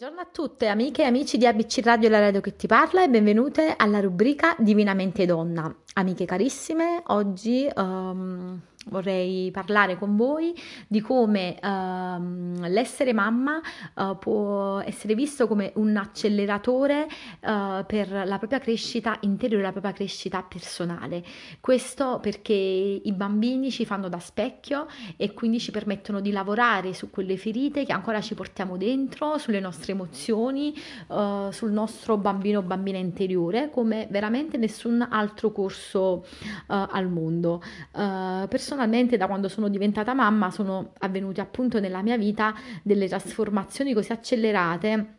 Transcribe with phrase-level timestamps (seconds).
[0.00, 3.10] Buongiorno a tutte amiche e amici di ABC Radio La Radio che ti parla e
[3.10, 5.70] benvenute alla rubrica Divinamente Donna.
[5.92, 10.54] Amiche carissime, oggi um, vorrei parlare con voi
[10.86, 13.60] di come uh, l'essere mamma
[13.94, 19.92] uh, può essere visto come un acceleratore uh, per la propria crescita interiore, la propria
[19.92, 21.22] crescita personale.
[21.60, 24.86] Questo perché i bambini ci fanno da specchio
[25.16, 29.60] e quindi ci permettono di lavorare su quelle ferite che ancora ci portiamo dentro, sulle
[29.60, 36.24] nostre emozioni, eh, sul nostro bambino o bambina interiore, come veramente nessun altro corso
[36.66, 37.62] al mondo.
[37.92, 43.92] personalmente personalmente da quando sono diventata mamma sono avvenute appunto nella mia vita delle trasformazioni
[43.92, 45.18] così accelerate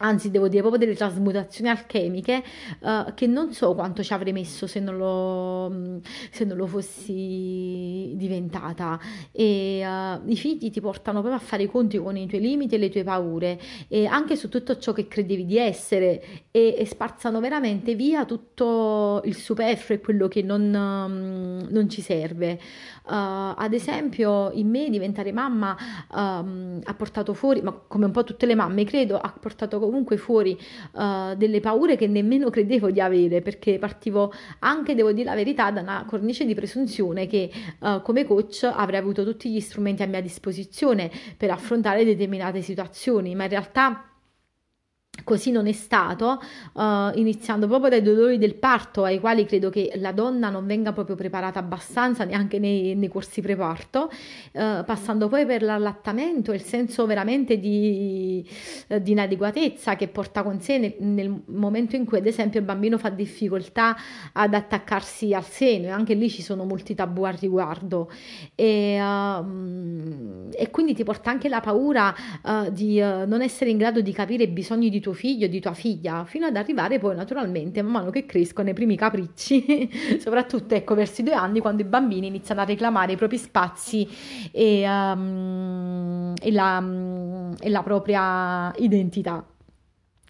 [0.00, 2.42] anzi devo dire proprio delle trasmutazioni alchemiche
[2.80, 5.93] uh, che non so quanto ci avrei messo se non lo,
[6.34, 8.98] se non lo fossi diventata.
[9.30, 12.74] E uh, i figli ti portano proprio a fare i conti con i tuoi limiti
[12.74, 13.58] e le tue paure.
[13.86, 16.22] E anche su tutto ciò che credevi di essere.
[16.50, 22.00] E, e sparzano veramente via tutto il superfluo e quello che non, um, non ci
[22.00, 22.58] serve.
[23.04, 25.76] Uh, ad esempio, in me diventare mamma
[26.10, 30.16] um, ha portato fuori, ma come un po' tutte le mamme, credo, ha portato comunque
[30.16, 30.58] fuori
[30.92, 35.70] uh, delle paure che nemmeno credevo di avere, perché partivo anche, devo dire la verità,
[35.70, 40.06] da una cornice di presunzione che uh, come coach avrei avuto tutti gli strumenti a
[40.06, 44.13] mia disposizione per affrontare determinate situazioni, ma in realtà
[45.22, 46.40] Così non è stato,
[46.72, 46.82] uh,
[47.14, 51.14] iniziando proprio dai dolori del parto, ai quali credo che la donna non venga proprio
[51.16, 54.10] preparata abbastanza neanche nei, nei corsi preparto,
[54.52, 58.46] uh, passando poi per l'allattamento, il senso veramente di,
[58.88, 62.66] uh, di, inadeguatezza che porta con sé nel, nel, momento in cui, ad esempio, il
[62.66, 63.96] bambino fa difficoltà
[64.32, 68.10] ad attaccarsi al seno, e anche lì ci sono molti tabù al riguardo.
[68.54, 72.14] E, uh, e quindi ti porta anche la paura
[72.70, 76.24] di non essere in grado di capire i bisogni di tuo figlio, di tua figlia,
[76.24, 79.88] fino ad arrivare poi naturalmente man mano che crescono i primi capricci,
[80.18, 84.08] soprattutto ecco verso i due anni quando i bambini iniziano a reclamare i propri spazi
[84.50, 86.82] e, um, e, la,
[87.60, 89.44] e la propria identità.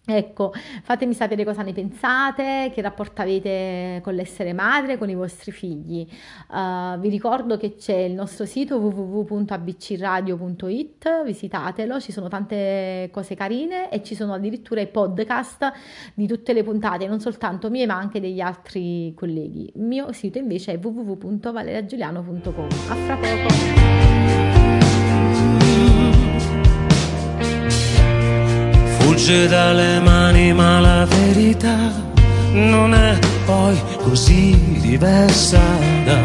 [0.07, 5.51] Ecco, fatemi sapere cosa ne pensate, che rapporto avete con l'essere madre, con i vostri
[5.51, 6.07] figli.
[6.49, 13.89] Uh, vi ricordo che c'è il nostro sito www.abcradio.it, visitatelo, ci sono tante cose carine
[13.89, 15.71] e ci sono addirittura i podcast
[16.13, 19.71] di tutte le puntate, non soltanto mie ma anche degli altri colleghi.
[19.73, 22.67] Il mio sito invece è www.valeriagiuliano.com.
[22.89, 23.53] A fra poco!
[29.15, 31.89] Fugge dalle mani ma la verità
[32.51, 35.61] non è poi così diversa
[36.03, 36.19] da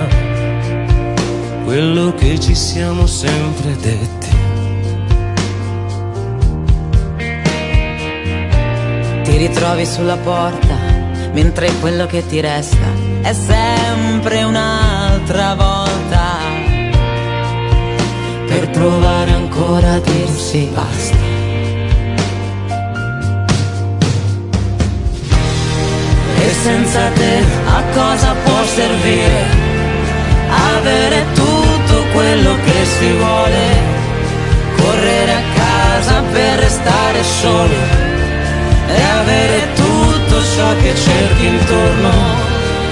[1.62, 4.28] quello che ci siamo sempre detti.
[9.22, 10.75] Ti ritrovi sulla porta
[11.33, 12.89] mentre quello che ti resta
[13.22, 16.25] è sempre un'altra volta
[18.49, 21.30] per provare ancora a dirsi basta.
[26.62, 27.34] Senza te
[27.78, 29.41] a cosa può servire
[30.76, 33.65] avere tutto quello che si vuole,
[34.76, 37.82] correre a casa per restare soli
[38.88, 42.10] e avere tutto ciò che cerchi intorno,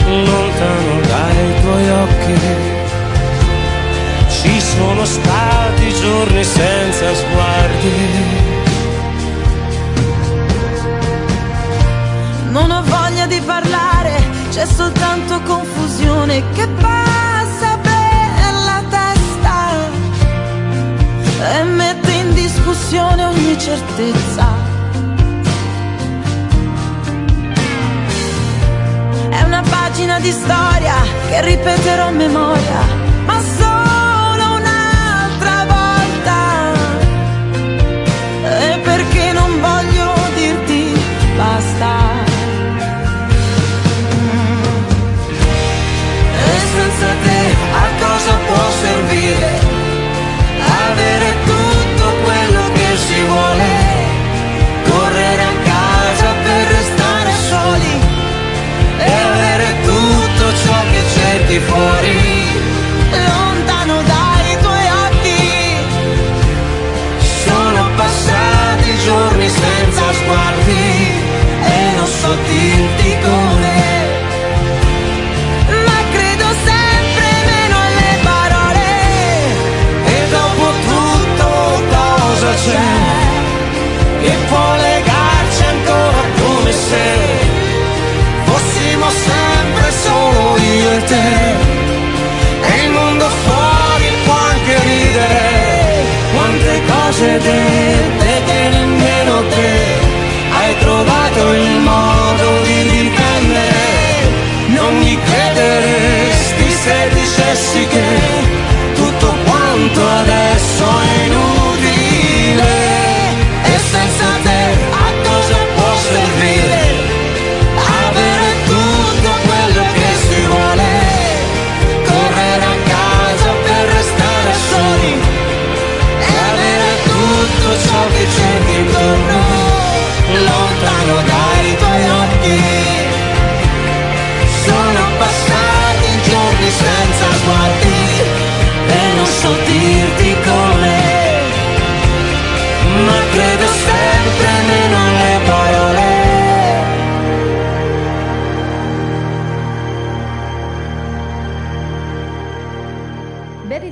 [0.06, 2.40] lontano dai tuoi occhi.
[4.30, 8.56] Ci sono stati giorni senza sguardi
[12.50, 12.82] Non ho
[13.28, 19.56] di parlare, c'è soltanto confusione che passa per la testa
[21.52, 24.46] e mette in discussione ogni certezza.
[29.28, 30.94] È una pagina di storia
[31.28, 32.97] che ripeterò a memoria,
[97.38, 100.06] cose dette che nemmeno te
[100.50, 103.86] hai trovato il modo di difendere.
[104.68, 108.37] Non mi crederesti se dicessi che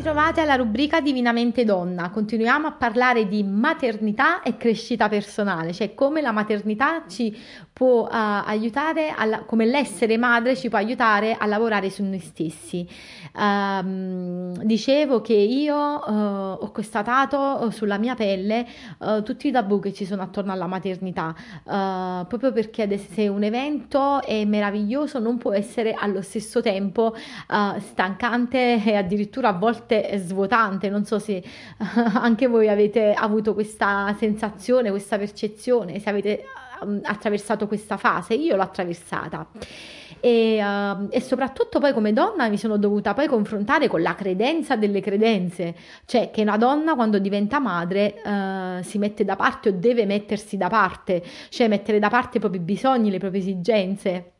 [0.06, 2.10] ritrovate alla rubrica Divinamente Donna.
[2.10, 7.36] Continuiamo a parlare di maternità e crescita personale, cioè come la maternità ci
[7.72, 12.88] può eh, aiutare, alla- come l'essere madre ci può aiutare a lavorare su noi stessi.
[13.36, 18.64] Ehm, dicevo che io eh, ho constatato eh, sulla mia pelle
[18.98, 21.34] eh, tutti i tabù che ci sono attorno alla maternità,
[22.28, 27.14] proprio perché se un evento è meraviglioso non può essere allo stesso tempo
[27.78, 30.88] stancante e addirittura a volte svuotante.
[30.88, 31.42] Non so se
[32.14, 36.44] anche voi avete avuto questa sensazione, questa percezione, se avete
[36.82, 38.34] um, attraversato questa fase.
[38.34, 39.48] Io l'ho attraversata.
[40.20, 44.74] E, uh, e soprattutto poi come donna mi sono dovuta poi confrontare con la credenza
[44.74, 45.74] delle credenze,
[46.06, 50.56] cioè che una donna quando diventa madre uh, si mette da parte o deve mettersi
[50.56, 54.32] da parte, cioè mettere da parte i propri bisogni, le proprie esigenze.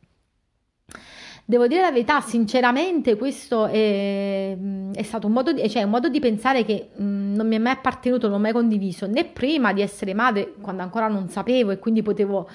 [1.49, 4.57] Devo dire la verità, sinceramente, questo è,
[4.93, 7.59] è stato un modo di, cioè un modo di pensare che mh, non mi è
[7.59, 11.71] mai appartenuto, non ho mai condiviso, né prima di essere madre, quando ancora non sapevo
[11.71, 12.49] e quindi potevo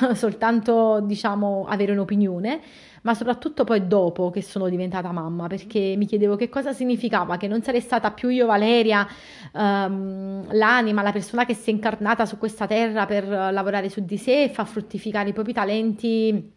[0.14, 2.60] soltanto, diciamo, avere un'opinione,
[3.02, 7.48] ma soprattutto poi dopo che sono diventata mamma, perché mi chiedevo che cosa significava, che
[7.48, 9.06] non sarei stata più io, Valeria,
[9.54, 14.16] ehm, l'anima, la persona che si è incarnata su questa terra per lavorare su di
[14.16, 16.56] sé e far fruttificare i propri talenti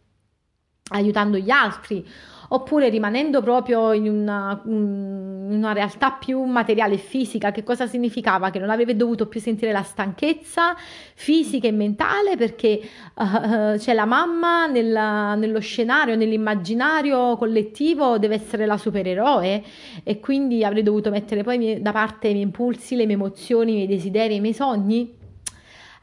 [0.92, 2.06] aiutando gli altri,
[2.54, 8.50] oppure rimanendo proprio in una, in una realtà più materiale e fisica, che cosa significava?
[8.50, 10.76] Che non avevi dovuto più sentire la stanchezza
[11.14, 12.82] fisica e mentale perché
[13.16, 19.64] uh, c'è la mamma nella, nello scenario, nell'immaginario collettivo deve essere la supereroe
[20.04, 23.76] e quindi avrei dovuto mettere poi da parte i miei impulsi, le mie emozioni, i
[23.76, 25.20] miei desideri, i miei sogni.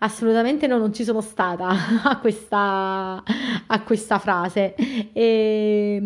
[0.00, 1.66] Assolutamente no, non ci sono stata
[2.04, 3.22] a questa,
[3.66, 4.74] a questa frase.
[5.12, 5.98] E,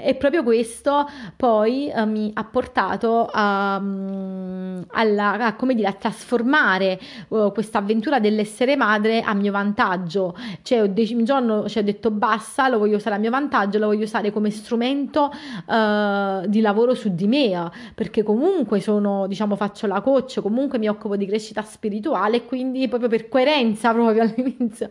[0.00, 6.98] e proprio questo poi eh, mi ha portato a, alla, a, dire, a trasformare
[7.28, 10.36] uh, questa avventura dell'essere madre a mio vantaggio.
[10.62, 13.78] Cioè, ho dec- un giorno cioè, ho detto basta, lo voglio usare a mio vantaggio,
[13.78, 15.30] lo voglio usare come strumento
[15.66, 20.88] uh, di lavoro su di me, perché comunque sono, diciamo, faccio la coach, comunque mi
[20.88, 24.90] occupo di crescita spirituale quindi proprio per coerenza proprio all'inizio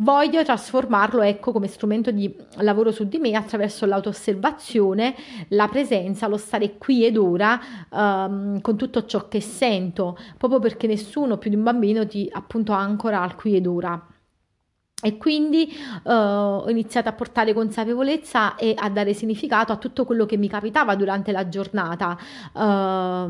[0.00, 5.14] voglio trasformarlo ecco come strumento di lavoro su di me attraverso l'autosservazione,
[5.48, 10.86] la presenza, lo stare qui ed ora um, con tutto ciò che sento, proprio perché
[10.86, 14.04] nessuno più di un bambino ti appunto ancora al qui ed ora.
[15.02, 20.26] E quindi uh, ho iniziato a portare consapevolezza e a dare significato a tutto quello
[20.26, 22.18] che mi capitava durante la giornata,
[22.52, 23.28] uh,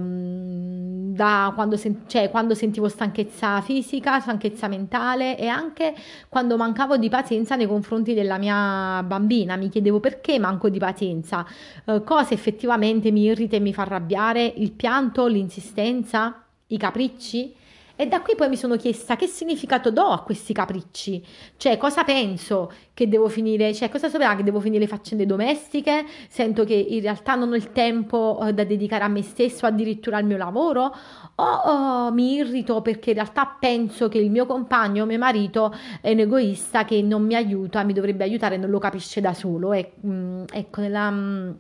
[1.13, 5.95] da quando, sen- cioè, quando sentivo stanchezza fisica, stanchezza mentale e anche
[6.29, 9.55] quando mancavo di pazienza nei confronti della mia bambina.
[9.55, 11.47] Mi chiedevo perché manco di pazienza,
[11.85, 17.59] uh, cosa effettivamente mi irrita e mi fa arrabbiare, il pianto, l'insistenza, i capricci.
[18.01, 21.23] E da qui poi mi sono chiesta che significato do a questi capricci,
[21.59, 26.07] cioè cosa penso che devo finire, cioè cosa saprà che devo finire le faccende domestiche,
[26.27, 30.17] sento che in realtà non ho il tempo eh, da dedicare a me stesso, addirittura
[30.17, 30.97] al mio lavoro,
[31.35, 36.11] o oh, mi irrito perché in realtà penso che il mio compagno, mio marito, è
[36.13, 39.75] un egoista che non mi aiuta, mi dovrebbe aiutare, non lo capisce da solo.
[39.75, 41.11] E, mh, ecco, nella...
[41.11, 41.59] Mh,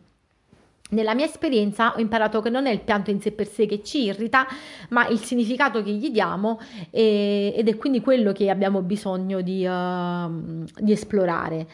[0.91, 3.83] nella mia esperienza ho imparato che non è il pianto in sé per sé che
[3.83, 4.47] ci irrita,
[4.91, 9.65] ma il significato che gli diamo e, ed è quindi quello che abbiamo bisogno di,
[9.65, 11.67] uh, di esplorare.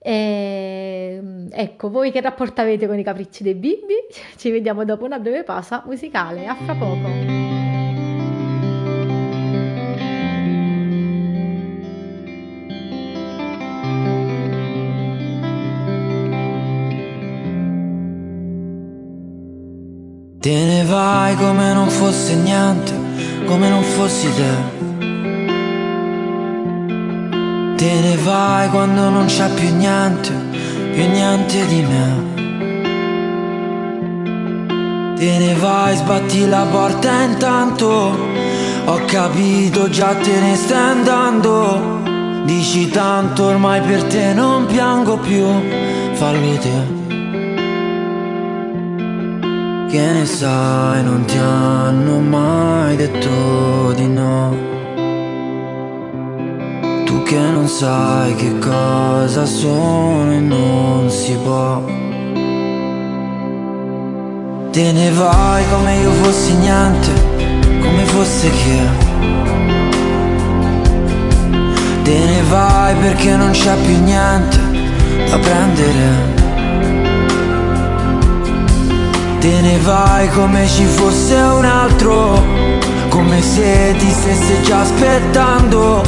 [0.00, 3.94] E, ecco, voi che rapporto avete con i capricci dei bimbi?
[4.36, 6.46] Ci vediamo dopo una breve pausa musicale.
[6.46, 7.57] A fra poco.
[20.40, 22.92] Te ne vai come non fosse niente,
[23.44, 24.76] come non fossi te.
[27.74, 30.30] Te ne vai quando non c'è più niente,
[30.92, 32.36] più niente di me.
[35.16, 38.16] Te ne vai, sbatti la porta intanto.
[38.84, 42.44] Ho capito, già te ne stai andando.
[42.44, 45.44] Dici tanto, ormai per te non piango più.
[46.12, 46.97] Fallo te.
[49.88, 54.54] Che ne sai, non ti hanno mai detto di no.
[57.06, 61.82] Tu che non sai che cosa sono e non si può.
[64.70, 67.10] Te ne vai come io fossi niente,
[67.80, 68.80] come fosse che.
[72.02, 74.58] Te ne vai perché non c'è più niente
[75.30, 76.37] da prendere.
[79.40, 82.42] Te ne vai come ci fosse un altro,
[83.08, 86.02] come se ti stesse già aspettando,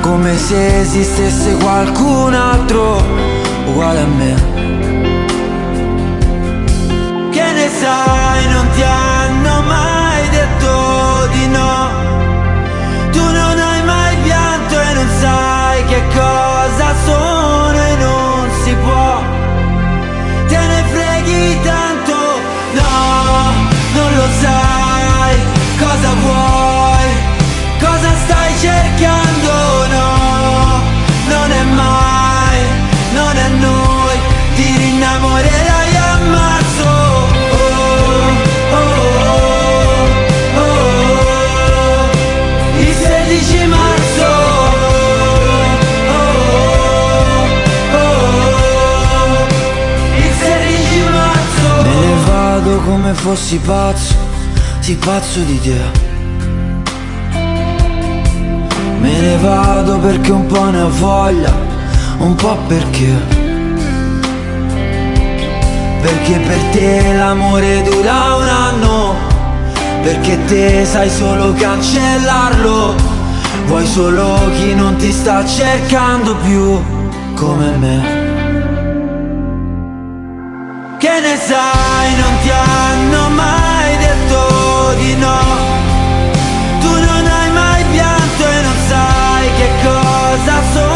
[0.00, 3.02] come se esistesse qualcun altro
[3.66, 4.34] uguale a me.
[7.30, 12.13] Che ne sai, non ti hanno mai detto di no.
[28.64, 29.52] Cercando?
[29.94, 30.08] No,
[31.28, 32.58] non è mai,
[33.12, 34.16] non è noi.
[34.56, 36.88] Ti rinnamorerai a marzo.
[37.58, 37.66] Oh,
[38.72, 38.86] oh,
[40.34, 42.08] oh, oh.
[42.78, 44.30] Il 16 marzo.
[50.16, 51.68] Il 16 marzo.
[51.82, 54.14] Me ne vado come fossi pazzo,
[54.80, 56.03] sì pazzo di te.
[59.04, 61.52] Me ne vado perché un po' ne ho voglia,
[62.20, 63.12] un po' perché.
[66.00, 69.14] Perché per te l'amore dura un anno,
[70.02, 72.94] perché te sai solo cancellarlo.
[73.66, 76.82] Vuoi solo chi non ti sta cercando più
[77.34, 78.22] come me.
[80.96, 81.83] Che ne sai,
[90.44, 90.93] cosa sono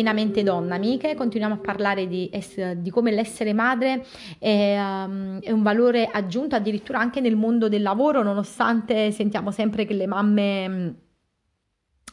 [0.00, 1.14] Divinamente Donna, amiche.
[1.14, 2.30] Continuiamo a parlare di,
[2.76, 4.06] di come l'essere madre
[4.38, 9.84] è, um, è un valore aggiunto addirittura anche nel mondo del lavoro, nonostante sentiamo sempre
[9.84, 10.94] che le mamme.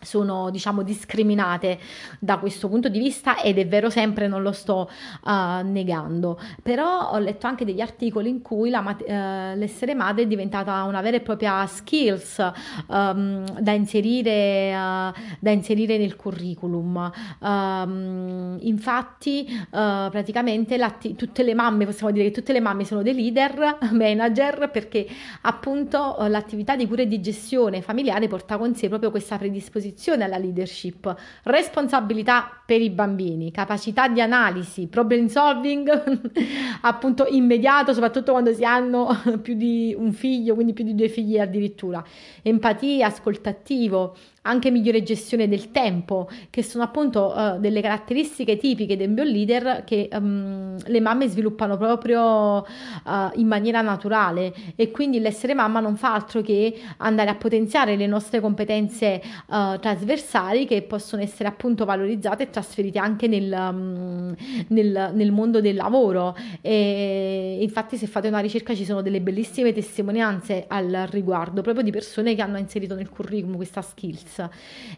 [0.02, 1.80] Sono diciamo discriminate
[2.20, 4.90] da questo punto di vista ed è vero sempre non lo sto
[5.24, 5.32] uh,
[5.64, 6.40] negando.
[6.62, 11.02] Però ho letto anche degli articoli in cui mat- eh, l'essere madre è diventata una
[11.02, 12.52] vera e propria skills
[12.88, 17.12] um, da inserire uh, da inserire nel curriculum.
[17.40, 20.78] Um, infatti uh, praticamente
[21.16, 25.08] tutte le mamme possiamo dire che tutte le mamme sono dei leader manager perché
[25.42, 30.38] appunto l'attività di cura e di gestione familiare porta con sé proprio questa predisposizione alla
[30.38, 31.14] leadership,
[31.44, 36.22] responsabilità per i bambini, capacità di analisi, problem solving
[36.82, 39.10] appunto immediato, soprattutto quando si hanno
[39.42, 42.04] più di un figlio, quindi più di due figli addirittura,
[42.42, 44.16] empatia, ascoltativo,
[44.48, 49.84] anche migliore gestione del tempo, che sono appunto eh, delle caratteristiche tipiche del bio leader
[49.86, 55.96] che ehm, le mamme sviluppano proprio eh, in maniera naturale e quindi l'essere mamma non
[55.98, 61.86] fa altro che andare a potenziare le nostre competenze eh, trasversali che possono essere appunto
[61.86, 64.32] valorizzate e trasferite anche nel, mm,
[64.70, 66.36] nel, nel mondo del lavoro.
[66.62, 71.92] E infatti, se fate una ricerca, ci sono delle bellissime testimonianze al riguardo, proprio di
[71.92, 74.37] persone che hanno inserito nel curriculum questa skills.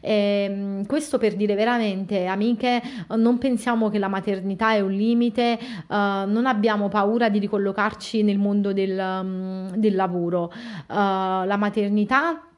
[0.02, 2.82] E, ehm, questo per dire veramente, amiche,
[3.16, 5.94] non pensiamo che la maternità è un limite, uh,
[6.28, 10.52] non abbiamo paura di ricollocarci nel mondo del, um, del lavoro.
[10.88, 12.49] Uh, la maternità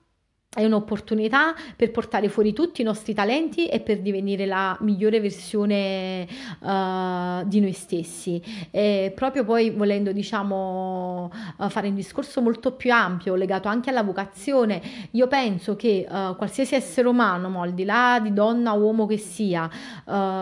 [0.53, 6.27] è un'opportunità per portare fuori tutti i nostri talenti e per divenire la migliore versione
[6.59, 8.41] uh, di noi stessi.
[8.69, 14.03] E proprio poi volendo, diciamo, uh, fare un discorso molto più ampio, legato anche alla
[14.03, 14.81] vocazione,
[15.11, 19.05] io penso che uh, qualsiasi essere umano, mo, al di là di donna o uomo
[19.05, 19.69] che sia,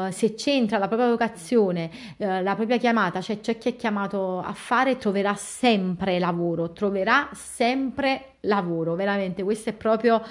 [0.09, 4.97] se centra la propria vocazione, la propria chiamata, cioè c'è chi è chiamato a fare,
[4.97, 10.21] troverà sempre lavoro, troverà sempre lavoro, veramente questa è proprio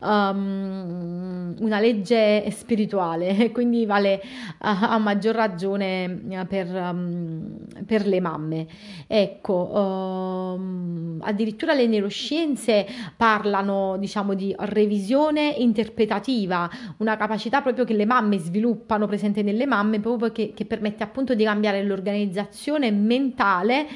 [0.00, 4.22] um, una legge spirituale, quindi vale
[4.58, 8.66] a, a maggior ragione eh, per, um, per, le mamme.
[9.06, 18.06] Ecco, um, addirittura le neuroscienze parlano, diciamo, di revisione interpretativa, una capacità proprio che le
[18.06, 23.86] mamme sviluppano, presente nelle mamme, proprio che, che permette appunto di cambiare l'organizzazione mentale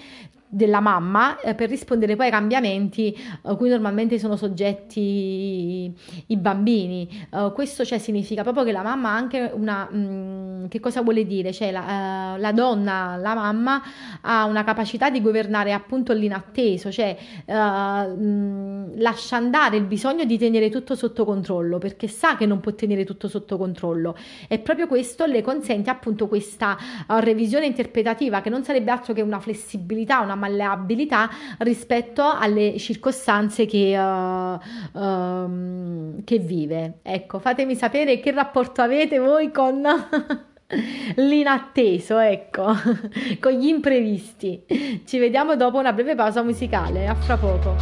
[0.55, 5.91] della mamma eh, per rispondere poi ai cambiamenti a cui normalmente sono soggetti
[6.27, 7.09] i, bambini.
[7.31, 9.89] Uh, questo cioè, significa proprio che la mamma ha anche una...
[9.91, 11.53] Mh, mm, che cosa vuole dire?
[11.53, 13.83] Cioè la, uh, la, donna, la mamma,
[14.21, 17.17] ha una capacità di governare appunto l'inatteso, cioè
[17.47, 22.61] uh, mh, lascia andare il bisogno di tenere tutto sotto controllo perché sa che non
[22.61, 24.17] può tenere tutto sotto controllo
[24.49, 29.41] e proprio questo le consente appunto questa revisione interpretativa che non sarebbe altro che una
[29.41, 36.99] flessibilità, una malleabilità rispetto alle circostanze che, uh, uh, che vive.
[37.03, 39.83] Ecco, fatemi sapere che rapporto avete voi con
[41.17, 42.75] l'inatteso, ecco,
[43.41, 44.65] con gli imprevisti.
[45.05, 47.77] Ci vediamo dopo una breve pausa musicale, a fra poco.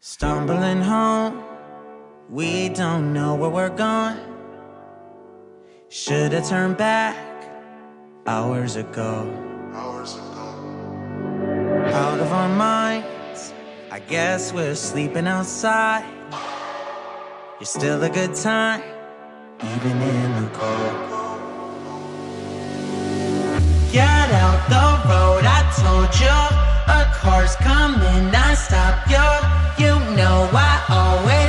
[0.00, 1.59] Stumbling home
[2.30, 4.16] We don't know where we're going.
[5.88, 7.16] Should've turned back
[8.24, 9.26] hours ago.
[9.74, 11.90] Hours ago.
[11.92, 13.52] Out of our minds,
[13.90, 16.04] I guess we're sleeping outside.
[17.58, 18.84] You're still a good time,
[19.58, 21.10] even in the cold.
[23.90, 26.38] Get out the road, I told you.
[26.94, 29.84] A car's coming, I stop you.
[29.84, 31.39] You know I always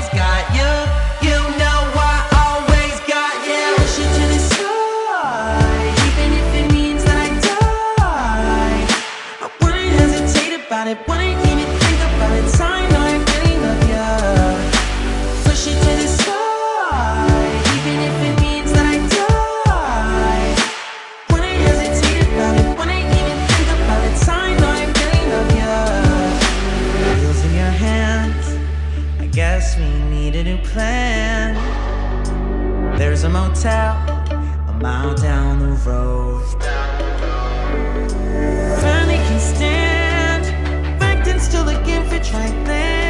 [29.71, 31.55] guess we need a new plan.
[32.97, 33.95] There's a motel
[34.67, 36.43] a mile down the road.
[38.81, 43.00] Finally can stand, back then still looking for trifling.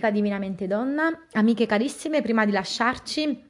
[0.00, 1.26] Rubrica Divinamente Donna.
[1.32, 3.49] Amiche carissime, prima di lasciarci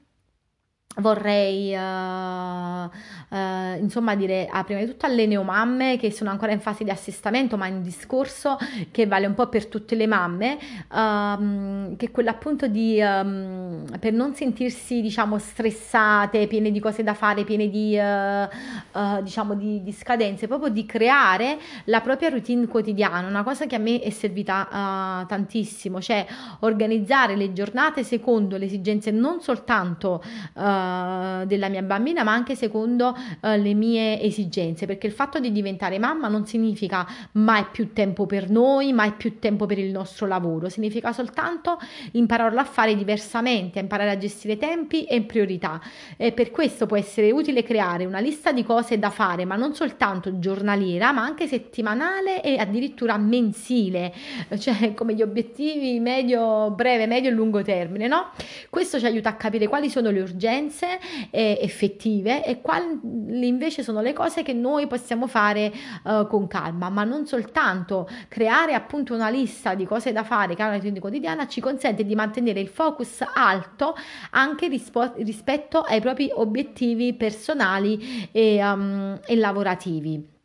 [0.96, 2.90] vorrei uh,
[3.28, 6.90] uh, insomma dire ah, prima di tutto alle neomamme che sono ancora in fase di
[6.90, 8.58] assestamento ma è un discorso
[8.90, 10.58] che vale un po' per tutte le mamme
[10.92, 17.14] um, che quello appunto di um, per non sentirsi diciamo stressate piene di cose da
[17.14, 23.28] fare piene di uh, diciamo di, di, scadenze proprio di creare la propria routine quotidiana
[23.28, 26.26] una cosa che a me è servita tantissimo cioè
[26.60, 30.22] organizzare le giornate secondo le esigenze non soltanto
[30.54, 35.38] uh, eh, della mia bambina, ma anche secondo uh, le mie esigenze, perché il fatto
[35.38, 39.90] di diventare mamma non significa mai più tempo per noi, mai più tempo per il
[39.90, 41.78] nostro lavoro, significa soltanto
[42.12, 45.80] impararlo a fare diversamente, a imparare a gestire tempi e priorità.
[46.16, 49.74] E per questo può essere utile creare una lista di cose da fare, ma non
[49.74, 54.12] soltanto giornaliera, ma anche settimanale e addirittura mensile,
[54.58, 58.30] cioè come gli obiettivi medio, breve, medio e lungo termine, no?
[58.68, 62.98] Questo ci aiuta a capire quali sono le urgenze conseguenze eh, effettive e quali
[63.46, 65.72] invece sono le cose che noi possiamo fare
[66.04, 70.62] eh, con calma, ma non soltanto creare appunto una lista di cose da fare che
[70.62, 73.94] è una routine quotidiana ci consente di mantenere il focus alto
[74.30, 80.38] anche rispo- rispetto ai propri obiettivi personali e, um, e lavorativi.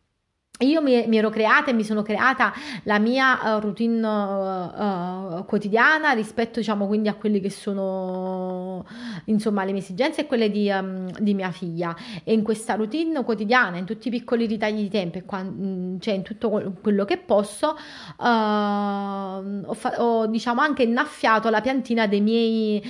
[0.60, 5.46] Io mi, mi, ero creata e mi sono creata la mia uh, routine uh, uh,
[5.46, 8.86] quotidiana rispetto, diciamo, quindi a quelle che sono,
[9.26, 11.94] insomma, le mie esigenze e quelle di, um, di mia figlia.
[12.24, 16.22] E in questa routine quotidiana, in tutti i piccoli ritagli di tempo, mm, cioè in
[16.22, 17.76] tutto quello che posso,
[18.16, 22.82] ho, fa- ho, diciamo, anche innaffiato la piantina dei miei,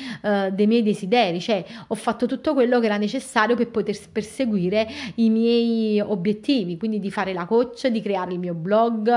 [0.51, 5.31] dei miei desideri, cioè ho fatto tutto quello che era necessario per poter perseguire i
[5.31, 9.09] miei obiettivi, quindi di fare la coach, di creare il mio blog,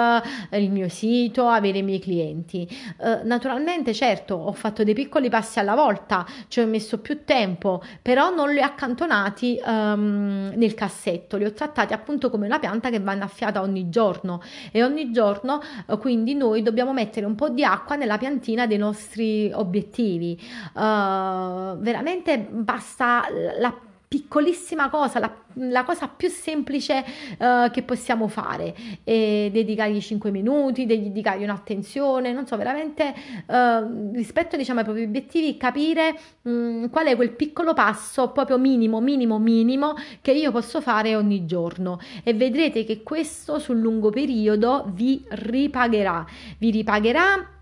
[0.51, 2.69] eh, il mio sito, avere i miei clienti.
[3.01, 7.83] Eh, naturalmente, certo, ho fatto dei piccoli passi alla volta, ci ho messo più tempo,
[8.01, 12.91] però non li ho accantonati um, nel cassetto, li ho trattati appunto come una pianta
[12.91, 17.49] che va innaffiata ogni giorno e ogni giorno uh, quindi noi dobbiamo mettere un po'
[17.49, 20.39] di acqua nella piantina dei nostri obiettivi.
[20.75, 23.25] Uh, veramente basta
[23.59, 27.05] la piccolissima cosa, la, la cosa più semplice
[27.39, 33.15] uh, che possiamo fare, e dedicargli 5 minuti, dedicargli un'attenzione, non so, veramente
[33.47, 39.01] uh, rispetto diciamo, ai propri obiettivi, capire um, qual è quel piccolo passo proprio minimo,
[39.01, 42.01] minimo, minimo che io posso fare ogni giorno.
[42.25, 46.25] E vedrete che questo sul lungo periodo vi ripagherà,
[46.57, 47.57] vi ripagherà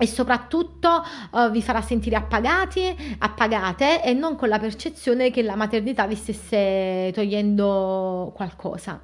[0.00, 5.56] e soprattutto uh, vi farà sentire appagati, appagate e non con la percezione che la
[5.56, 8.98] maternità vi stesse togliendo qualcosa.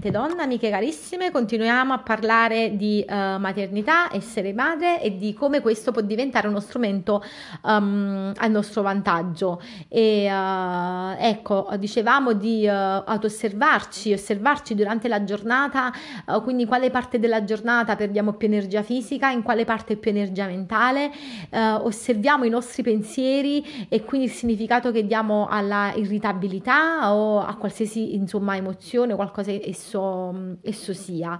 [0.01, 1.29] Divinamente Donna, amiche carissime.
[1.29, 6.59] Continuiamo a parlare di uh, maternità, essere madre e di come questo può diventare uno
[6.59, 7.23] strumento
[7.61, 9.61] um, a nostro vantaggio.
[9.87, 15.93] E uh, ecco, dicevamo di uh, autoosservarci, osservarci durante la giornata,
[16.41, 20.47] quindi in quale parte della giornata perdiamo più energia fisica, in quale parte più energia
[20.47, 21.11] mentale,
[21.51, 28.15] osserviamo i nostri pensieri e quindi il significato che diamo alla irritabilità o a qualsiasi
[28.15, 29.51] insomma emozione o qualcosa
[29.91, 31.37] esso, esso sia.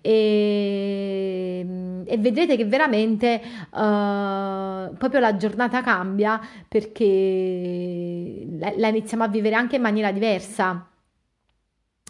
[0.00, 1.66] E,
[2.04, 9.56] e, vedrete che veramente uh, proprio la giornata cambia perché la, la iniziamo a vivere
[9.56, 10.86] anche in maniera diversa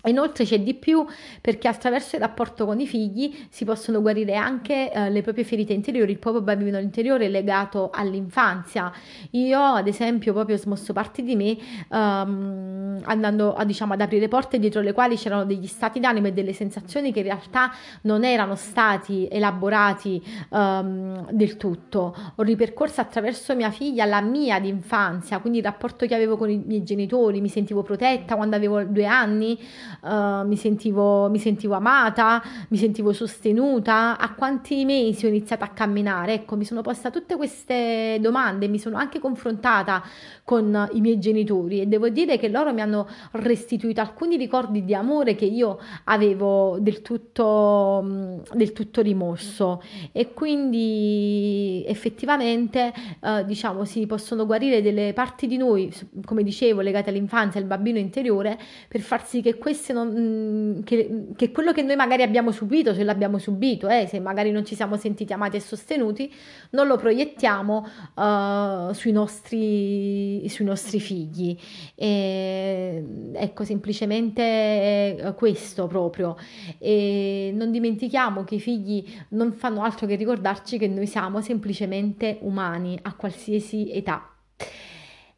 [0.04, 1.04] Inoltre c'è di più
[1.40, 5.72] perché attraverso il rapporto con i figli si possono guarire anche eh, le proprie ferite
[5.72, 8.92] interiori, il proprio bambino interiore legato all'infanzia.
[9.32, 11.56] Io ad esempio proprio ho smosso parti di me
[11.88, 16.32] um, andando a, diciamo, ad aprire porte dietro le quali c'erano degli stati d'animo e
[16.32, 22.14] delle sensazioni che in realtà non erano stati elaborati um, del tutto.
[22.36, 26.48] Ho ripercorso attraverso mia figlia la mia di infanzia, quindi il rapporto che avevo con
[26.48, 29.58] i miei genitori, mi sentivo protetta quando avevo due anni
[30.02, 35.68] uh, mi, sentivo, mi sentivo amata, mi sentivo sostenuta, a quanti mesi ho iniziato a
[35.68, 40.02] camminare, ecco, mi sono posta tutte queste domande, mi sono anche confrontata
[40.44, 44.94] con i miei genitori e devo dire che loro mi hanno restituito alcuni ricordi di
[44.94, 49.82] amore che io avevo del tutto, del tutto rimosso.
[50.12, 55.92] E quindi effettivamente uh, diciamo si possono guarire delle parti di noi,
[56.24, 60.82] come dicevo, legate all'infanzia, al bambino interiore, per far sì che queste se non, mm,
[60.82, 64.64] che, che, quello che noi magari abbiamo subito, se l'abbiamo subito, eh, se magari non
[64.64, 66.32] ci siamo sentiti amati e sostenuti,
[66.70, 71.56] non lo proiettiamo uh, sui, nostri, sui nostri figli.
[71.94, 76.36] E, ecco, semplicemente questo proprio.
[76.78, 82.38] E non dimentichiamo che i figli non fanno altro che ricordarci che noi siamo semplicemente
[82.42, 84.32] umani a qualsiasi età.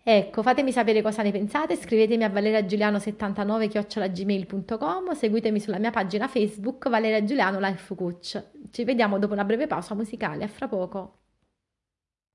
[0.02, 7.22] Ecco, fatemi sapere cosa ne pensate, scrivetemi a valeriagiuliano79-gmail.com seguitemi sulla mia pagina Facebook Valeria
[7.22, 8.42] Giuliano Life Coach.
[8.70, 11.19] Ci vediamo dopo una breve pausa musicale, a fra poco.